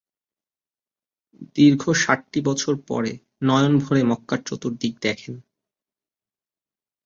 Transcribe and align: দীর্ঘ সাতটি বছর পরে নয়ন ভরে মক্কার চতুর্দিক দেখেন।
দীর্ঘ 1.55 1.83
সাতটি 1.95 2.39
বছর 2.45 2.73
পরে 2.87 3.11
নয়ন 3.41 3.73
ভরে 3.79 4.01
মক্কার 4.03 4.39
চতুর্দিক 4.45 4.93
দেখেন। 5.01 5.35